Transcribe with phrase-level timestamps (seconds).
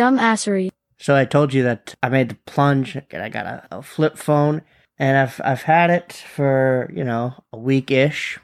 [0.00, 0.70] Dumbassery.
[0.98, 4.16] So I told you that I made the plunge and I got a, a flip
[4.16, 4.62] phone
[4.98, 8.38] and I've I've had it for you know a week ish,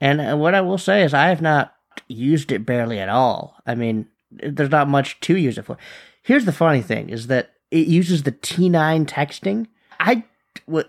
[0.00, 1.74] and what I will say is I have not
[2.08, 3.56] used it barely at all.
[3.66, 5.76] I mean, there's not much to use it for.
[6.22, 9.66] Here's the funny thing: is that it uses the T9 texting.
[9.98, 10.24] I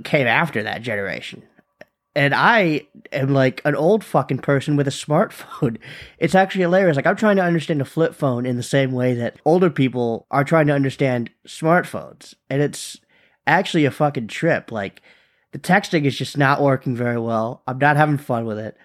[0.03, 1.43] came after that generation,
[2.15, 5.77] and I am like an old fucking person with a smartphone.
[6.19, 6.95] It's actually hilarious.
[6.95, 10.25] Like I'm trying to understand a flip phone in the same way that older people
[10.31, 12.97] are trying to understand smartphones, and it's
[13.45, 14.71] actually a fucking trip.
[14.71, 15.01] Like
[15.51, 17.61] the texting is just not working very well.
[17.67, 18.77] I'm not having fun with it.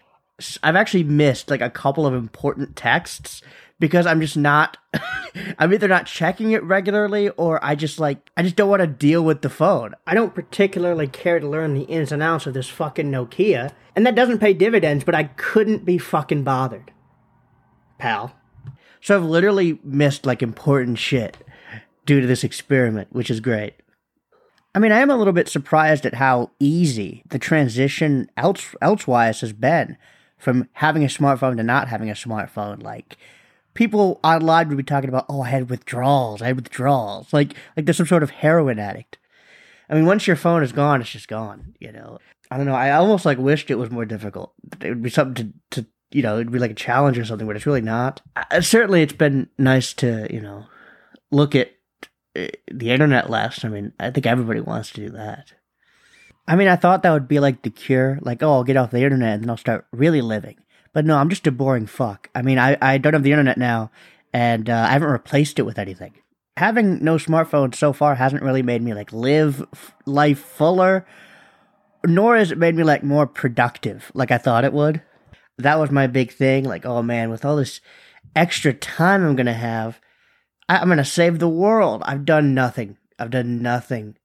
[0.63, 3.43] I've actually missed like a couple of important texts
[3.79, 4.77] because I'm just not
[5.59, 8.87] I'm either not checking it regularly or I just like I just don't want to
[8.87, 9.95] deal with the phone.
[10.07, 14.07] I don't particularly care to learn the ins and outs of this fucking Nokia, and
[14.07, 16.93] that doesn't pay dividends, but I couldn't be fucking bothered.
[17.99, 18.35] Pal.
[19.01, 21.37] So I've literally missed like important shit
[22.07, 23.75] due to this experiment, which is great.
[24.75, 29.41] I mean, I am a little bit surprised at how easy the transition else elsewise
[29.41, 29.97] has been
[30.37, 32.83] from having a smartphone to not having a smartphone.
[32.83, 33.17] Like
[33.79, 37.87] people online would be talking about, oh, I had withdrawals, I had withdrawals, like like
[37.87, 39.19] there's some sort of heroin addict.
[39.89, 41.77] I mean, once your phone is gone, it's just gone.
[41.79, 42.19] You know,
[42.51, 42.75] I don't know.
[42.75, 44.53] I almost like wished it was more difficult.
[44.81, 47.47] It would be something to to you know, it'd be like a challenge or something,
[47.47, 48.21] but it's really not.
[48.61, 50.67] Certainly, it's been nice to you know
[51.31, 51.71] look at
[52.37, 53.65] uh, the internet less.
[53.65, 55.53] I mean, I think everybody wants to do that.
[56.49, 58.91] I mean, I thought that would be like the cure, like, oh, I'll get off
[58.91, 60.57] the internet and then I'll start really living.
[60.93, 62.29] But no, I'm just a boring fuck.
[62.35, 63.91] I mean, I, I don't have the internet now,
[64.33, 66.15] and uh, I haven't replaced it with anything.
[66.57, 71.07] Having no smartphone so far hasn't really made me like live f- life fuller,
[72.05, 75.03] nor has it made me like more productive like I thought it would.
[75.59, 76.65] That was my big thing.
[76.65, 77.81] Like, oh man, with all this
[78.35, 80.01] extra time I'm gonna have,
[80.69, 82.03] I- I'm gonna save the world.
[82.07, 82.97] I've done nothing.
[83.19, 84.17] I've done nothing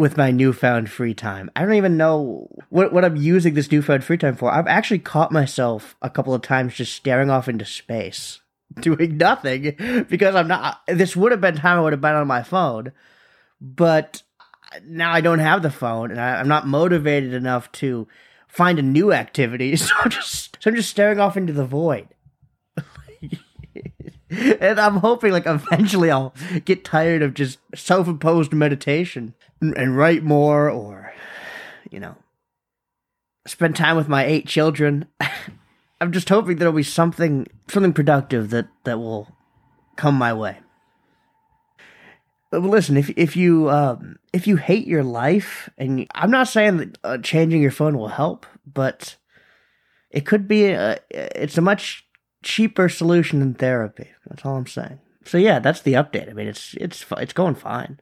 [0.00, 1.50] with my newfound free time.
[1.54, 4.50] I don't even know what what I'm using this newfound free time for.
[4.50, 8.40] I've actually caught myself a couple of times just staring off into space,
[8.80, 10.80] doing nothing because I'm not.
[10.88, 12.92] This would have been time I would have been on my phone,
[13.60, 14.22] but
[14.84, 18.08] now I don't have the phone and I, am not motivated enough to
[18.48, 19.76] find a new activity.
[19.76, 22.08] So I'm just so I'm just staring off into the void.
[24.60, 30.70] and I'm hoping like eventually I'll get tired of just self-imposed meditation and write more
[30.70, 31.12] or
[31.90, 32.16] you know
[33.46, 35.06] spend time with my eight children.
[36.00, 39.28] I'm just hoping there'll be something something productive that that will
[39.96, 40.58] come my way.
[42.50, 46.48] But listen if if you um, if you hate your life and you, i'm not
[46.48, 49.16] saying that uh, changing your phone will help but
[50.10, 52.06] it could be a, it's a much
[52.42, 56.48] cheaper solution than therapy that's all i'm saying so yeah that's the update i mean
[56.48, 58.00] it's it's it's going fine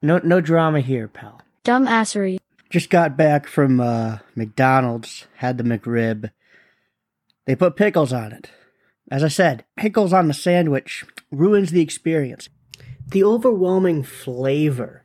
[0.00, 1.40] no, no drama here, pal.
[1.64, 2.38] Dumbassery.
[2.70, 5.26] Just got back from uh, McDonald's.
[5.36, 6.30] Had the McRib.
[7.46, 8.50] They put pickles on it.
[9.10, 12.48] As I said, pickles on the sandwich ruins the experience.
[13.08, 15.02] The overwhelming flavor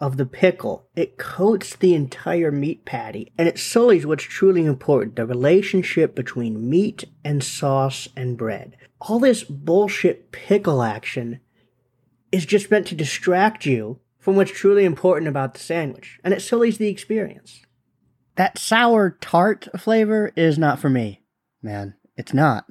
[0.00, 5.16] of the pickle, it coats the entire meat patty, and it sullies what's truly important,
[5.16, 8.76] the relationship between meat and sauce and bread.
[9.00, 11.40] All this bullshit pickle action
[12.30, 16.42] is just meant to distract you from what's truly important about the sandwich, and it
[16.42, 17.62] sullies the experience.
[18.34, 21.22] That sour tart flavor is not for me,
[21.62, 21.94] man.
[22.16, 22.66] It's not.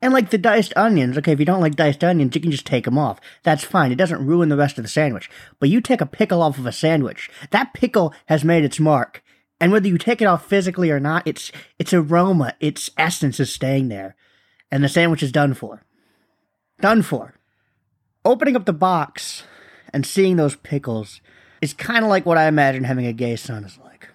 [0.00, 2.66] And like the diced onions, okay, if you don't like diced onions, you can just
[2.66, 3.20] take them off.
[3.42, 3.90] That's fine.
[3.90, 5.28] It doesn't ruin the rest of the sandwich.
[5.58, 9.24] But you take a pickle off of a sandwich, that pickle has made its mark.
[9.60, 11.50] And whether you take it off physically or not, its
[11.80, 14.14] its aroma, its essence is staying there.
[14.70, 15.82] And the sandwich is done for.
[16.80, 17.34] Done for.
[18.24, 19.42] Opening up the box
[19.92, 21.20] and seeing those pickles
[21.60, 24.08] is kind of like what I imagine having a gay son is like.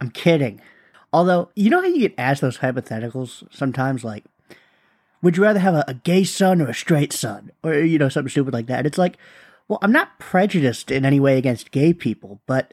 [0.00, 0.60] I'm kidding.
[1.12, 4.24] Although, you know how you get asked those hypotheticals sometimes, like,
[5.22, 7.52] would you rather have a, a, gay son or a straight son?
[7.62, 8.86] Or, you know, something stupid like that.
[8.86, 9.16] It's like,
[9.68, 12.72] well, I'm not prejudiced in any way against gay people, but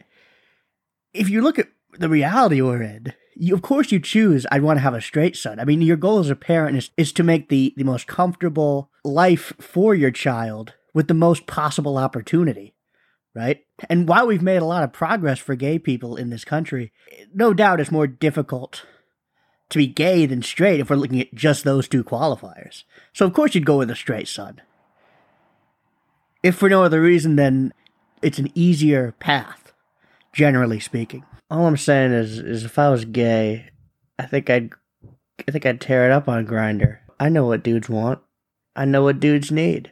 [1.13, 4.77] if you look at the reality we're in, you, of course you choose, I'd want
[4.77, 5.59] to have a straight son.
[5.59, 8.89] I mean, your goal as a parent is, is to make the, the most comfortable
[9.03, 12.73] life for your child with the most possible opportunity,
[13.35, 13.63] right?
[13.89, 16.91] And while we've made a lot of progress for gay people in this country,
[17.33, 18.85] no doubt it's more difficult
[19.69, 22.83] to be gay than straight if we're looking at just those two qualifiers.
[23.13, 24.61] So of course you'd go with a straight son.
[26.41, 27.73] If for no other reason than
[28.21, 29.73] it's an easier path,
[30.33, 31.25] generally speaking.
[31.51, 33.69] All I'm saying is is if I was gay,
[34.17, 34.71] I think I'd
[35.47, 36.99] I think I'd tear it up on Grindr.
[37.19, 38.19] I know what dudes want.
[38.75, 39.91] I know what dudes need.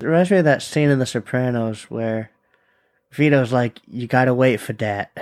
[0.00, 2.30] It reminds me of that scene in The Sopranos where
[3.12, 5.16] Vito's like, you gotta wait for that.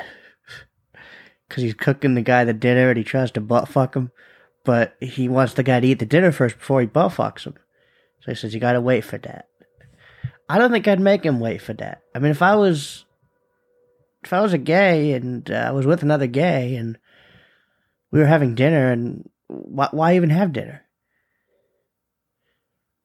[1.48, 4.10] Because he's cooking the guy the dinner and he tries to butt fuck him,
[4.64, 7.54] but he wants the guy to eat the dinner first before he butt fucks him.
[8.20, 9.48] So he says, you gotta wait for that.
[10.48, 12.02] I don't think I'd make him wait for that.
[12.14, 13.04] I mean, if I was,
[14.22, 16.98] if I was a gay and uh, I was with another gay and
[18.10, 20.82] we were having dinner and why, why even have dinner?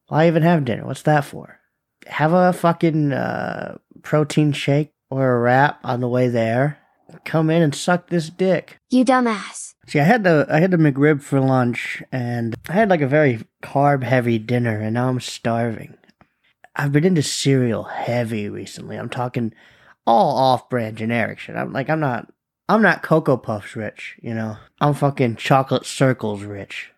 [0.08, 0.86] Why even have dinner?
[0.86, 1.60] What's that for?
[2.08, 6.80] Have a fucking uh, protein shake or a wrap on the way there.
[7.26, 8.80] Come in and suck this dick.
[8.90, 9.74] You dumbass.
[9.88, 13.08] See, I had the I had the McRib for lunch, and I had like a
[13.08, 15.96] very carb heavy dinner, and now I'm starving.
[16.76, 18.98] I've been into cereal heavy recently.
[18.98, 19.54] I'm talking
[20.06, 21.56] all off brand generic shit.
[21.56, 22.32] I'm like I'm not
[22.70, 24.58] I'm not Cocoa Puffs rich, you know.
[24.80, 26.92] I'm fucking chocolate circles rich.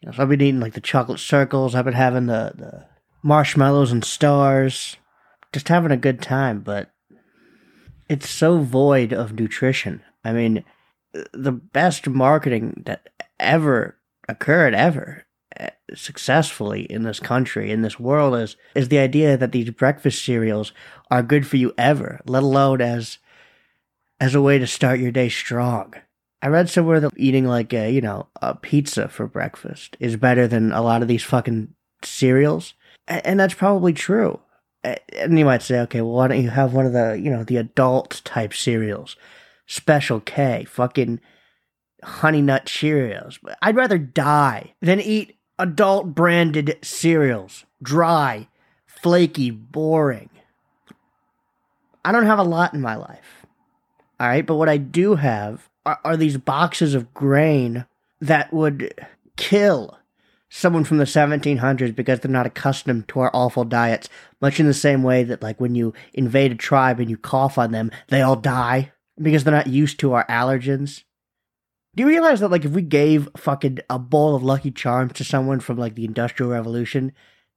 [0.00, 1.74] You know, so I've been eating like the chocolate circles.
[1.74, 2.86] I've been having the, the
[3.22, 4.98] marshmallows and stars.
[5.54, 6.90] Just having a good time, but
[8.08, 10.02] it's so void of nutrition.
[10.24, 10.64] I mean,
[11.32, 13.08] the best marketing that
[13.38, 13.96] ever
[14.28, 15.24] occurred ever
[15.56, 20.24] eh, successfully in this country in this world is is the idea that these breakfast
[20.24, 20.72] cereals
[21.10, 23.18] are good for you ever let alone as
[24.20, 25.92] as a way to start your day strong
[26.42, 30.48] i read somewhere that eating like a you know a pizza for breakfast is better
[30.48, 31.72] than a lot of these fucking
[32.02, 32.74] cereals
[33.06, 34.40] and that's probably true
[34.84, 37.44] and you might say, okay, well, why don't you have one of the, you know,
[37.44, 39.16] the adult type cereals?
[39.66, 41.20] Special K, fucking
[42.02, 43.38] Honey Nut Cheerios.
[43.62, 47.64] I'd rather die than eat adult branded cereals.
[47.82, 48.48] Dry,
[48.86, 50.30] flaky, boring.
[52.04, 53.46] I don't have a lot in my life.
[54.20, 57.86] All right, but what I do have are, are these boxes of grain
[58.20, 58.94] that would
[59.36, 59.98] kill
[60.56, 64.08] someone from the 1700s because they're not accustomed to our awful diets,
[64.40, 67.58] much in the same way that, like, when you invade a tribe and you cough
[67.58, 71.02] on them, they all die because they're not used to our allergens.
[71.96, 75.24] Do you realize that, like, if we gave fucking a bowl of Lucky Charms to
[75.24, 77.10] someone from, like, the Industrial Revolution,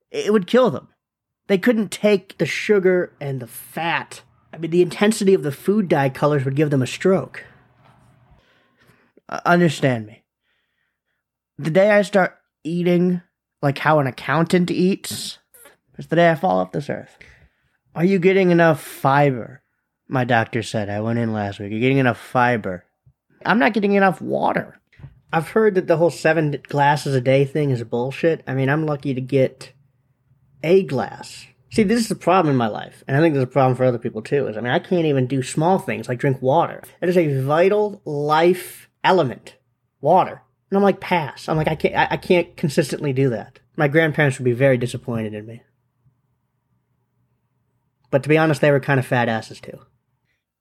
[0.09, 0.87] it would kill them?
[1.45, 4.23] They couldn't take the sugar and the fat.
[4.51, 7.45] I mean, the intensity of the food dye colors would give them a stroke.
[9.29, 10.23] Uh, understand me.
[11.59, 13.21] The day I start eating
[13.61, 15.39] like how an accountant eats
[15.97, 17.17] is the day I fall off this earth.
[17.95, 19.61] Are you getting enough fiber?
[20.07, 20.89] My doctor said.
[20.89, 21.71] I went in last week.
[21.71, 22.85] You're getting enough fiber.
[23.45, 24.79] I'm not getting enough water.
[25.33, 28.43] I've heard that the whole seven glasses a day thing is bullshit.
[28.47, 29.73] I mean, I'm lucky to get
[30.63, 31.47] a glass.
[31.71, 33.83] See, this is a problem in my life, and I think there's a problem for
[33.83, 34.47] other people too.
[34.47, 36.81] Is I mean, I can't even do small things like drink water.
[37.01, 39.55] It is a vital life element.
[39.99, 40.41] Water.
[40.69, 41.47] And I'm like, pass.
[41.47, 43.59] I'm like, I can't, I, I can't consistently do that.
[43.75, 45.61] My grandparents would be very disappointed in me.
[48.09, 49.79] But to be honest, they were kind of fat asses too.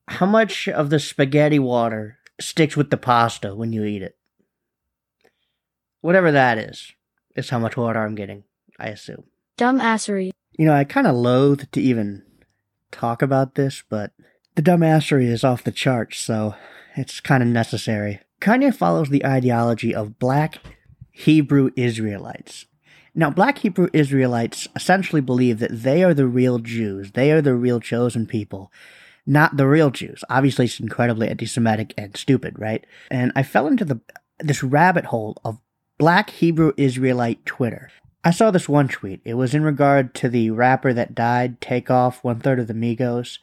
[0.09, 4.17] How much of the spaghetti water sticks with the pasta when you eat it?
[6.01, 6.93] Whatever that is,
[7.35, 8.45] is how much water I'm getting,
[8.79, 9.25] I assume.
[9.59, 10.31] Dumbassery.
[10.59, 12.23] You know, I kind of loathe to even
[12.93, 14.13] talk about this, but
[14.55, 16.55] the dumbassery is off the charts, so
[16.97, 18.21] it's kind of necessary.
[18.41, 20.59] Kanye follows the ideology of black
[21.11, 22.67] Hebrew Israelites.
[23.15, 27.13] Now, black Hebrew Israelites essentially believe that they are the real Jews.
[27.13, 28.71] They are the real chosen people,
[29.25, 30.23] not the real Jews.
[30.29, 32.85] Obviously, it's incredibly anti-Semitic and stupid, right?
[33.11, 34.01] And I fell into the
[34.39, 35.59] this rabbit hole of
[35.97, 37.91] black Hebrew Israelite Twitter.
[38.23, 39.23] I saw this one tweet.
[39.25, 43.39] It was in regard to the rapper that died, Takeoff, one third of the Migos.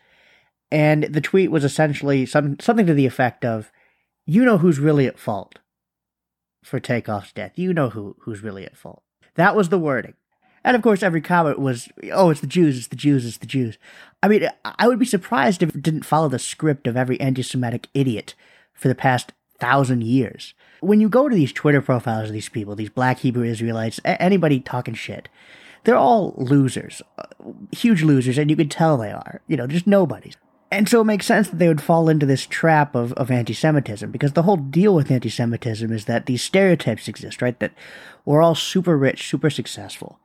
[0.72, 3.72] And the tweet was essentially some, something to the effect of,
[4.26, 5.60] you know who's really at fault
[6.64, 7.54] for Takeoff's death.
[7.56, 9.04] You know who who's really at fault.
[9.36, 10.14] That was the wording.
[10.64, 13.46] And of course, every comment was, oh, it's the Jews, it's the Jews, it's the
[13.46, 13.78] Jews.
[14.22, 17.44] I mean, I would be surprised if it didn't follow the script of every anti
[17.44, 18.34] Semitic idiot
[18.74, 20.54] for the past thousand years.
[20.80, 24.60] When you go to these Twitter profiles of these people, these black Hebrew Israelites, anybody
[24.60, 25.28] talking shit,
[25.84, 27.26] they're all losers, uh,
[27.72, 29.42] huge losers, and you can tell they are.
[29.48, 30.38] You know, just nobodies.
[30.74, 33.54] And so it makes sense that they would fall into this trap of, of anti
[33.54, 37.58] Semitism because the whole deal with anti Semitism is that these stereotypes exist, right?
[37.60, 37.74] That
[38.26, 40.20] we're all super rich, super successful.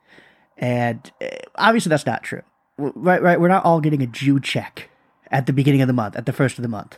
[0.57, 2.41] And eh, obviously that's not true.
[2.77, 3.39] Right, right.
[3.39, 4.89] We're not all getting a Jew check
[5.29, 6.97] at the beginning of the month, at the first of the month.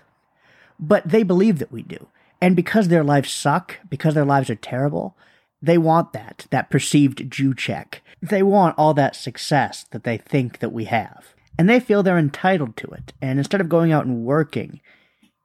[0.80, 2.08] But they believe that we do.
[2.40, 5.18] And because their lives suck, because their lives are terrible,
[5.62, 8.02] they want that, that perceived Jew check.
[8.22, 12.18] They want all that success that they think that we have and they feel they're
[12.18, 13.14] entitled to it.
[13.22, 14.82] And instead of going out and working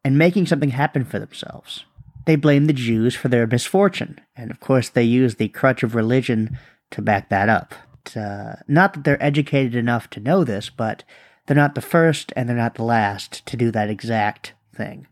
[0.05, 1.85] and making something happen for themselves,
[2.27, 4.21] they blame the Jews for their misfortune.
[4.37, 6.59] And of course, they use the crutch of religion
[6.91, 7.75] to back that up.
[8.15, 11.03] Uh, not that they're educated enough to know this, but
[11.47, 15.07] they're not the first and they're not the last to do that exact thing.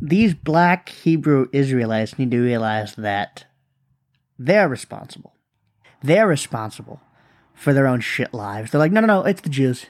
[0.00, 3.44] These black Hebrew Israelites need to realize that
[4.38, 5.34] they're responsible.
[6.02, 7.00] They're responsible
[7.54, 8.70] for their own shit lives.
[8.70, 9.86] They're like, no, no, no, it's the Jews.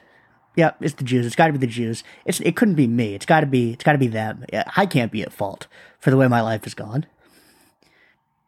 [0.56, 1.24] Yep, it's the Jews.
[1.24, 2.04] It's got to be the Jews.
[2.24, 3.14] It's it couldn't be me.
[3.14, 4.44] It's got to be it's got to be them.
[4.76, 5.66] I can't be at fault
[5.98, 7.06] for the way my life has gone.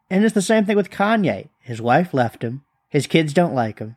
[0.09, 1.49] And it's the same thing with Kanye.
[1.59, 2.63] His wife left him.
[2.89, 3.95] His kids don't like him.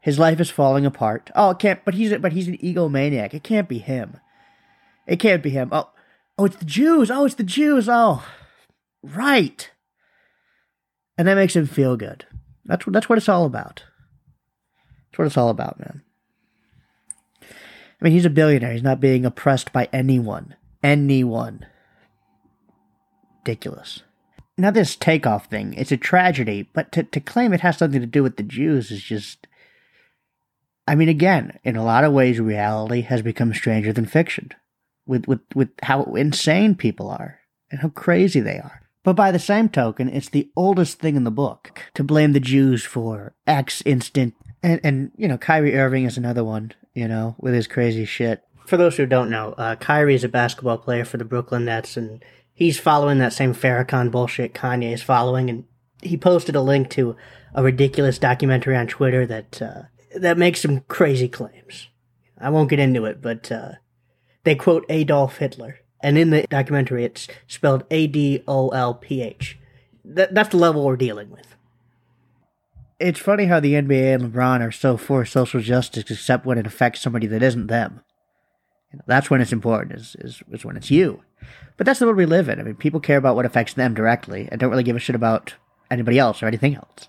[0.00, 1.30] His life is falling apart.
[1.34, 1.84] Oh, it can't.
[1.84, 3.34] But he's but he's an egomaniac.
[3.34, 4.18] It can't be him.
[5.06, 5.68] It can't be him.
[5.72, 5.90] Oh,
[6.38, 7.10] oh, it's the Jews.
[7.10, 7.88] Oh, it's the Jews.
[7.88, 8.24] Oh,
[9.02, 9.70] right.
[11.18, 12.26] And that makes him feel good.
[12.64, 13.84] That's that's what it's all about.
[15.10, 16.02] That's what it's all about, man.
[18.02, 18.72] I mean, he's a billionaire.
[18.72, 20.56] He's not being oppressed by anyone.
[20.82, 21.64] Anyone.
[23.38, 24.02] Ridiculous.
[24.58, 28.06] Now, this takeoff thing, it's a tragedy, but to, to claim it has something to
[28.08, 29.46] do with the Jews is just.
[30.88, 34.50] I mean, again, in a lot of ways, reality has become stranger than fiction
[35.06, 37.38] with, with, with how insane people are
[37.70, 38.82] and how crazy they are.
[39.04, 42.40] But by the same token, it's the oldest thing in the book to blame the
[42.40, 44.34] Jews for X instant.
[44.60, 48.42] And, and you know, Kyrie Irving is another one you know, with his crazy shit.
[48.66, 51.96] For those who don't know, uh, Kyrie is a basketball player for the Brooklyn Nets,
[51.96, 55.50] and he's following that same Farrakhan bullshit Kanye is following.
[55.50, 55.64] And
[56.02, 57.16] he posted a link to
[57.54, 59.82] a ridiculous documentary on Twitter that uh,
[60.16, 61.88] that makes some crazy claims.
[62.38, 63.72] I won't get into it, but uh,
[64.44, 69.22] they quote Adolf Hitler, and in the documentary, it's spelled A D O L P
[69.22, 69.58] H.
[70.04, 71.51] That, that's the level we're dealing with
[73.02, 76.66] it's funny how the NBA and LeBron are so for social justice, except when it
[76.66, 78.00] affects somebody that isn't them.
[78.92, 81.22] You know, that's when it's important, is, is, is when it's you.
[81.76, 82.60] But that's the world we live in.
[82.60, 85.16] I mean, people care about what affects them directly and don't really give a shit
[85.16, 85.54] about
[85.90, 87.08] anybody else or anything else.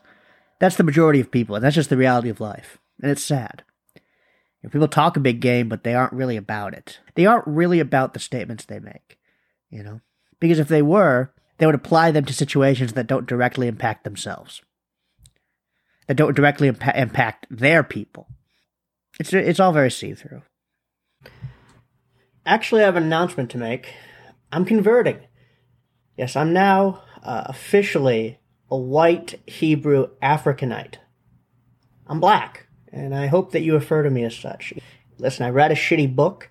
[0.60, 2.80] That's the majority of people, and that's just the reality of life.
[3.02, 3.64] And it's sad.
[3.96, 4.02] You
[4.64, 7.00] know, people talk a big game, but they aren't really about it.
[7.16, 9.20] They aren't really about the statements they make,
[9.70, 10.02] you know?
[10.40, 14.62] Because if they were, they would apply them to situations that don't directly impact themselves
[16.08, 18.28] that don't directly impa- impact their people.
[19.20, 20.42] It's it's all very see through.
[22.46, 23.94] Actually, I have an announcement to make.
[24.52, 25.20] I'm converting.
[26.18, 30.96] Yes, I'm now uh, officially a white Hebrew Africanite.
[32.08, 34.74] I'm black, and I hope that you refer to me as such.
[35.18, 36.50] Listen, I read a shitty book,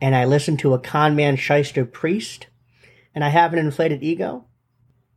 [0.00, 2.48] and I listened to a con man shyster priest,
[3.14, 4.46] and I have an inflated ego.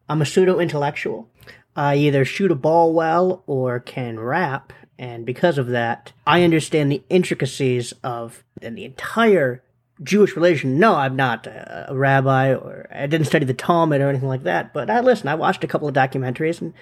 [0.08, 1.32] I'm a pseudo intellectual.
[1.76, 6.92] I either shoot a ball well or can rap, and because of that, I understand
[6.92, 9.62] the intricacies of the entire
[10.02, 10.80] Jewish religion.
[10.80, 14.44] No, I'm not a, a rabbi, or I didn't study the Talmud or anything like
[14.44, 14.74] that.
[14.74, 15.28] But I listen.
[15.28, 16.74] I watched a couple of documentaries, and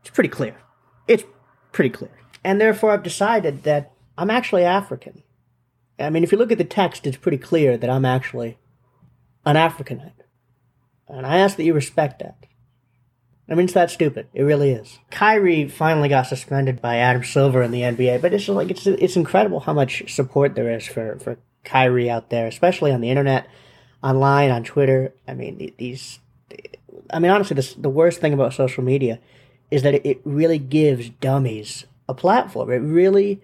[0.00, 0.56] it's pretty clear.
[1.08, 1.24] It's
[1.72, 2.12] pretty clear,
[2.44, 5.22] and therefore I've decided that I'm actually African.
[5.98, 8.58] I mean, if you look at the text, it's pretty clear that I'm actually
[9.46, 10.12] an Africanite,
[11.08, 12.36] and I ask that you respect that.
[13.52, 14.28] I mean, it's that stupid.
[14.32, 14.98] It really is.
[15.10, 19.14] Kyrie finally got suspended by Adam Silver in the NBA, but it's like it's it's
[19.14, 23.46] incredible how much support there is for for Kyrie out there, especially on the internet,
[24.02, 25.12] online, on Twitter.
[25.28, 26.18] I mean, these.
[27.10, 29.18] I mean, honestly, this, the worst thing about social media
[29.70, 32.70] is that it really gives dummies a platform.
[32.70, 33.42] It really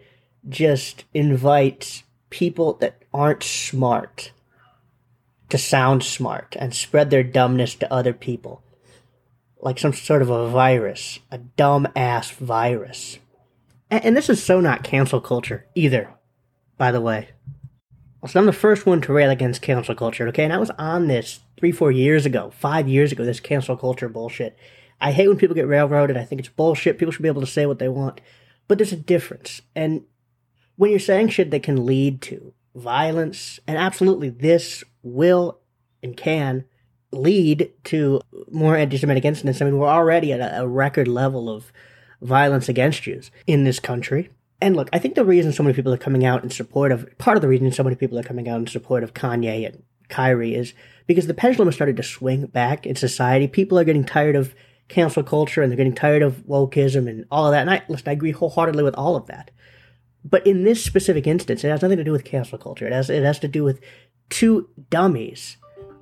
[0.49, 4.33] just invites people that aren't smart
[5.51, 8.63] to sound smart and spread their dumbness to other people
[9.61, 13.19] like some sort of a virus, a dumb ass virus.
[13.91, 16.11] And, and, this is so not cancel culture either,
[16.77, 17.31] by the way.
[18.27, 20.45] So I'm the first one to rail against cancel culture, okay?
[20.45, 24.09] And I was on this three, four years ago, five years ago, this cancel culture
[24.09, 24.57] bullshit.
[25.01, 26.17] I hate when people get railroaded.
[26.17, 26.99] I think it's bullshit.
[26.99, 28.21] People should be able to say what they want.
[28.67, 29.63] But there's a difference.
[29.75, 30.03] And
[30.77, 35.61] when you're saying shit that can lead to violence, and absolutely this will
[36.03, 36.65] and can
[37.13, 39.61] lead to more anti-Semitic incidents.
[39.61, 41.73] I mean, we're already at a, a record level of
[42.21, 44.31] violence against Jews in this country.
[44.61, 47.17] And look, I think the reason so many people are coming out in support of
[47.19, 49.83] part of the reason so many people are coming out in support of Kanye and
[50.09, 50.75] Kyrie is
[51.07, 53.47] because the pendulum has started to swing back in society.
[53.47, 54.55] People are getting tired of
[54.89, 57.61] cancel culture and they're getting tired of wokeism and all of that.
[57.61, 59.51] And I listen, I agree wholeheartedly with all of that.
[60.25, 62.87] But in this specific instance, it has nothing to do with cancel culture.
[62.87, 63.81] It has it has to do with
[64.29, 65.57] two dummies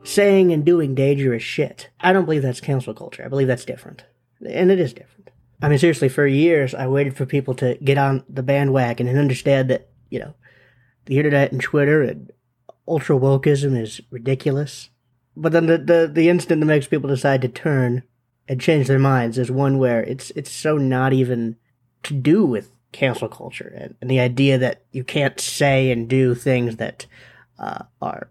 [0.07, 1.91] saying and doing dangerous shit.
[2.01, 3.25] I don't believe that's cancel culture.
[3.25, 4.05] I believe that's different.
[4.47, 5.31] And it is different.
[5.63, 9.19] I mean, seriously, for years, I waited for people to get on the bandwagon and
[9.19, 10.35] understand that, you know,
[11.07, 12.31] the internet and Twitter and
[12.87, 14.91] ultra wokeism is ridiculous.
[15.37, 18.03] But then the, the, the instant that makes people decide to turn
[18.49, 21.57] and change their minds is one where it's, it's so not even
[22.05, 26.35] to do with cancel culture and, and the idea that you can't say and do
[26.35, 27.07] things that
[27.59, 28.29] uh, are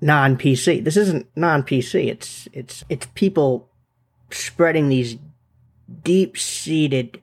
[0.00, 0.84] non PC.
[0.84, 2.08] This isn't non PC.
[2.08, 3.68] It's it's it's people
[4.30, 5.16] spreading these
[6.02, 7.22] deep seated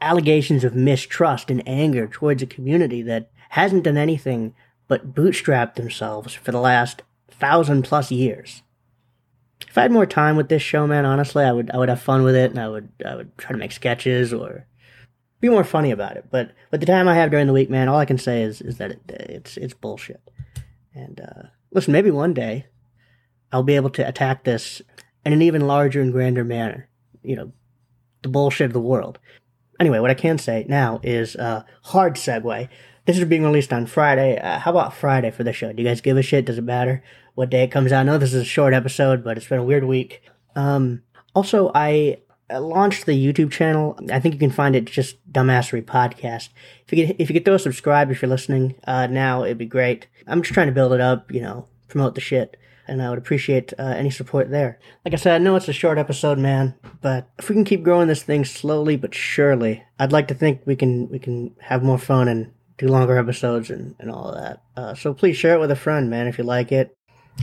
[0.00, 4.54] allegations of mistrust and anger towards a community that hasn't done anything
[4.88, 8.62] but bootstrap themselves for the last thousand plus years.
[9.68, 12.02] If I had more time with this show, man, honestly, I would I would have
[12.02, 14.66] fun with it, and I would I would try to make sketches or
[15.40, 16.26] be more funny about it.
[16.30, 18.60] But with the time I have during the week, man, all I can say is
[18.60, 20.20] is that it, it's it's bullshit.
[20.94, 22.66] And uh, listen, maybe one day
[23.50, 24.82] I'll be able to attack this
[25.24, 26.88] in an even larger and grander manner.
[27.22, 27.52] You know,
[28.22, 29.18] the bullshit of the world.
[29.80, 32.68] Anyway, what I can say now is uh, hard segue.
[33.04, 34.38] This is being released on Friday.
[34.38, 35.72] Uh, how about Friday for the show?
[35.72, 36.44] Do you guys give a shit?
[36.44, 37.02] Does it matter
[37.34, 38.00] what day it comes out?
[38.00, 40.22] I know this is a short episode, but it's been a weird week.
[40.54, 41.02] Um,
[41.34, 42.18] also, I
[42.58, 43.98] launched the YouTube channel.
[44.10, 46.50] I think you can find it just Dumbassery Podcast.
[46.86, 49.58] If you could, if you could throw a subscribe if you're listening uh, now, it'd
[49.58, 50.06] be great.
[50.26, 52.56] I'm just trying to build it up, you know, promote the shit
[52.86, 54.78] and I would appreciate uh, any support there.
[55.04, 57.82] Like I said, I know it's a short episode, man, but if we can keep
[57.82, 61.82] growing this thing slowly but surely, I'd like to think we can we can have
[61.82, 64.62] more fun and do longer episodes and, and all that.
[64.76, 66.96] Uh, so please share it with a friend, man, if you like it.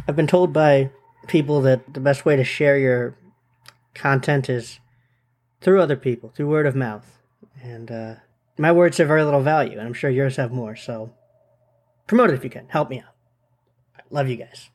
[0.07, 0.91] I've been told by
[1.27, 3.17] people that the best way to share your
[3.93, 4.79] content is
[5.61, 7.19] through other people, through word of mouth.
[7.61, 8.15] And uh,
[8.57, 10.75] my words have very little value, and I'm sure yours have more.
[10.75, 11.13] So
[12.07, 12.67] promote it if you can.
[12.69, 13.13] Help me out.
[14.09, 14.69] Love you guys.